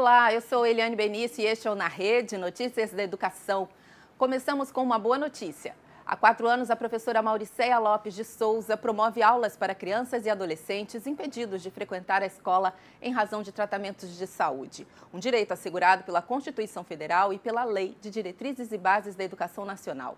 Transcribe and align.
Olá, 0.00 0.32
eu 0.32 0.40
sou 0.40 0.64
Eliane 0.64 0.96
Benício 0.96 1.42
e 1.42 1.46
este 1.46 1.68
é 1.68 1.70
o 1.70 1.74
Na 1.74 1.86
Rede 1.86 2.38
Notícias 2.38 2.90
da 2.90 3.02
Educação. 3.02 3.68
Começamos 4.16 4.72
com 4.72 4.82
uma 4.82 4.98
boa 4.98 5.18
notícia. 5.18 5.76
Há 6.06 6.16
quatro 6.16 6.48
anos, 6.48 6.70
a 6.70 6.74
professora 6.74 7.20
Mauricéia 7.20 7.78
Lopes 7.78 8.14
de 8.14 8.24
Souza 8.24 8.78
promove 8.78 9.22
aulas 9.22 9.58
para 9.58 9.74
crianças 9.74 10.24
e 10.24 10.30
adolescentes 10.30 11.06
impedidos 11.06 11.62
de 11.62 11.70
frequentar 11.70 12.22
a 12.22 12.26
escola 12.26 12.72
em 13.02 13.12
razão 13.12 13.42
de 13.42 13.52
tratamentos 13.52 14.16
de 14.16 14.26
saúde. 14.26 14.88
Um 15.12 15.18
direito 15.18 15.52
assegurado 15.52 16.02
pela 16.02 16.22
Constituição 16.22 16.82
Federal 16.82 17.30
e 17.30 17.38
pela 17.38 17.64
Lei 17.64 17.94
de 18.00 18.08
Diretrizes 18.08 18.72
e 18.72 18.78
Bases 18.78 19.14
da 19.14 19.24
Educação 19.24 19.66
Nacional. 19.66 20.16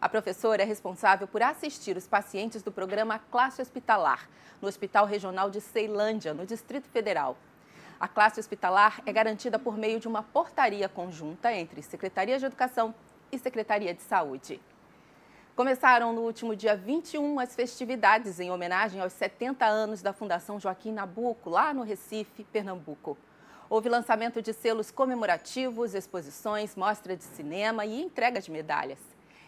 A 0.00 0.08
professora 0.08 0.62
é 0.62 0.66
responsável 0.66 1.28
por 1.28 1.40
assistir 1.40 1.96
os 1.96 2.08
pacientes 2.08 2.64
do 2.64 2.72
programa 2.72 3.20
Classe 3.30 3.62
Hospitalar, 3.62 4.28
no 4.60 4.66
Hospital 4.66 5.06
Regional 5.06 5.50
de 5.50 5.60
Ceilândia, 5.60 6.34
no 6.34 6.44
Distrito 6.44 6.88
Federal. 6.88 7.36
A 8.00 8.08
classe 8.08 8.40
hospitalar 8.40 9.02
é 9.04 9.12
garantida 9.12 9.58
por 9.58 9.76
meio 9.76 10.00
de 10.00 10.08
uma 10.08 10.22
portaria 10.22 10.88
conjunta 10.88 11.52
entre 11.52 11.82
Secretaria 11.82 12.38
de 12.38 12.46
Educação 12.46 12.94
e 13.30 13.38
Secretaria 13.38 13.92
de 13.92 14.00
Saúde. 14.00 14.58
Começaram 15.54 16.10
no 16.10 16.22
último 16.22 16.56
dia 16.56 16.74
21 16.74 17.38
as 17.38 17.54
festividades 17.54 18.40
em 18.40 18.50
homenagem 18.50 19.02
aos 19.02 19.12
70 19.12 19.66
anos 19.66 20.00
da 20.00 20.14
Fundação 20.14 20.58
Joaquim 20.58 20.92
Nabuco, 20.92 21.50
lá 21.50 21.74
no 21.74 21.82
Recife, 21.82 22.42
Pernambuco. 22.44 23.18
Houve 23.68 23.90
lançamento 23.90 24.40
de 24.40 24.54
selos 24.54 24.90
comemorativos, 24.90 25.94
exposições, 25.94 26.74
mostra 26.74 27.14
de 27.14 27.22
cinema 27.22 27.84
e 27.84 28.00
entrega 28.00 28.40
de 28.40 28.50
medalhas. 28.50 28.98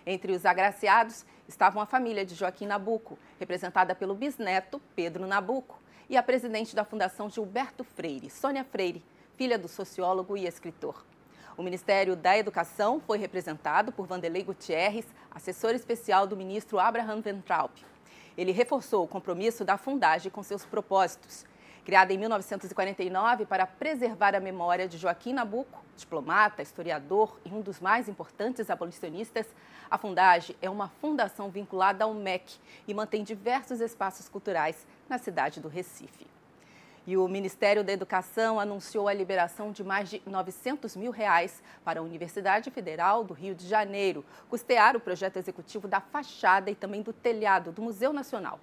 Entre 0.07 0.33
os 0.33 0.45
agraciados 0.45 1.25
estavam 1.49 1.81
a 1.81 1.87
família 1.87 2.25
de 2.25 2.35
Joaquim 2.35 2.67
Nabuco, 2.67 3.19
representada 3.39 3.95
pelo 3.95 4.15
bisneto 4.15 4.81
Pedro 4.97 5.27
Nabuco, 5.27 5.81
e 6.09 6.17
a 6.17 6.23
presidente 6.23 6.75
da 6.75 6.85
Fundação 6.85 7.31
Gilberto 7.31 7.85
Freire, 7.85 8.29
Sônia 8.29 8.65
Freire, 8.65 9.03
filha 9.37 9.59
do 9.59 9.69
sociólogo 9.69 10.37
e 10.37 10.47
escritor. 10.47 11.05
O 11.57 11.63
Ministério 11.63 12.17
da 12.17 12.37
Educação 12.37 13.01
foi 13.01 13.19
representado 13.19 13.93
por 13.93 14.07
Vanderlei 14.07 14.43
Gutierrez, 14.43 15.07
assessor 15.31 15.75
especial 15.75 16.27
do 16.27 16.37
ministro 16.37 16.79
Abraham 16.79 17.21
Ventralp. 17.21 17.77
Ele 18.37 18.53
reforçou 18.53 19.05
o 19.05 19.09
compromisso 19.09 19.65
da 19.65 19.77
Fundagem 19.77 20.31
com 20.31 20.43
seus 20.43 20.65
propósitos. 20.65 21.45
Criada 21.85 22.13
em 22.13 22.19
1949 22.19 23.45
para 23.45 23.67
preservar 23.67 24.37
a 24.37 24.41
memória 24.41 24.87
de 24.87 24.97
Joaquim 24.97 25.33
Nabuco, 25.33 25.83
diplomata, 25.97 26.63
historiador 26.63 27.41
e 27.45 27.49
um 27.49 27.61
dos 27.61 27.81
mais 27.81 28.09
importantes 28.09 28.71
abolicionistas, 28.71 29.49
a 29.91 29.99
Fundagem 29.99 30.55
é 30.63 30.71
uma 30.71 30.89
fundação 31.01 31.51
vinculada 31.51 32.05
ao 32.05 32.15
MEC 32.15 32.55
e 32.87 32.95
mantém 32.95 33.25
diversos 33.25 33.81
espaços 33.81 34.29
culturais 34.29 34.87
na 35.09 35.19
cidade 35.19 35.61
do 35.61 35.67
Recife. 35.67 36.25
E 37.05 37.17
o 37.17 37.27
Ministério 37.27 37.83
da 37.83 37.93
Educação 37.93 38.61
anunciou 38.61 39.09
a 39.09 39.13
liberação 39.13 39.73
de 39.73 39.83
mais 39.83 40.09
de 40.09 40.23
900 40.25 40.95
mil 40.95 41.11
reais 41.11 41.61
para 41.85 41.99
a 41.99 42.03
Universidade 42.03 42.71
Federal 42.71 43.25
do 43.25 43.35
Rio 43.35 43.57
de 43.57 43.67
Janeiro 43.67 44.25
custear 44.49 44.97
o 44.97 45.01
projeto 45.01 45.37
executivo 45.37 45.89
da 45.89 46.01
fachada 46.01 46.71
e 46.71 46.77
também 46.77 47.03
do 47.03 47.13
telhado 47.13 47.73
do 47.73 47.83
Museu 47.83 48.13
Nacional. 48.13 48.61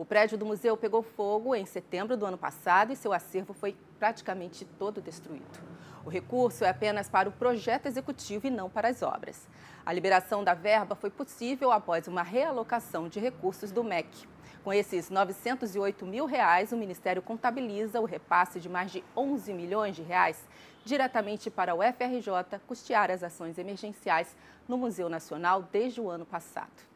O 0.00 0.04
prédio 0.06 0.38
do 0.38 0.46
museu 0.46 0.78
pegou 0.78 1.02
fogo 1.02 1.54
em 1.54 1.66
setembro 1.66 2.16
do 2.16 2.24
ano 2.24 2.38
passado 2.38 2.90
e 2.90 2.96
seu 2.96 3.12
acervo 3.12 3.52
foi 3.52 3.76
praticamente 3.98 4.64
todo 4.64 4.98
destruído. 4.98 5.60
O 6.06 6.08
recurso 6.08 6.64
é 6.64 6.70
apenas 6.70 7.06
para 7.06 7.28
o 7.28 7.32
projeto 7.32 7.84
executivo 7.84 8.46
e 8.46 8.50
não 8.50 8.70
para 8.70 8.88
as 8.88 9.02
obras. 9.02 9.46
A 9.84 9.92
liberação 9.92 10.42
da 10.42 10.54
verba 10.54 10.94
foi 10.94 11.10
possível 11.10 11.70
após 11.70 12.08
uma 12.08 12.22
realocação 12.22 13.10
de 13.10 13.20
recursos 13.20 13.70
do 13.70 13.84
MEC. 13.84 14.26
Com 14.64 14.72
esses 14.72 15.10
908 15.10 16.06
mil 16.06 16.24
reais, 16.24 16.72
o 16.72 16.78
Ministério 16.78 17.20
contabiliza 17.20 18.00
o 18.00 18.06
repasse 18.06 18.58
de 18.58 18.70
mais 18.70 18.90
de 18.90 19.04
11 19.14 19.52
milhões 19.52 19.94
de 19.94 20.02
reais 20.02 20.48
diretamente 20.82 21.50
para 21.50 21.74
o 21.74 21.80
FRJ 21.82 22.58
custear 22.66 23.10
as 23.10 23.22
ações 23.22 23.58
emergenciais 23.58 24.34
no 24.66 24.78
Museu 24.78 25.10
Nacional 25.10 25.62
desde 25.70 26.00
o 26.00 26.08
ano 26.08 26.24
passado. 26.24 26.89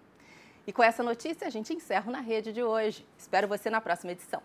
E 0.67 0.73
com 0.73 0.83
essa 0.83 1.03
notícia, 1.03 1.47
a 1.47 1.51
gente 1.51 1.75
encerra 1.75 2.11
na 2.11 2.21
rede 2.21 2.53
de 2.53 2.63
hoje. 2.63 3.07
Espero 3.19 3.47
você 3.47 3.69
na 3.69 3.81
próxima 3.81 4.13
edição. 4.13 4.43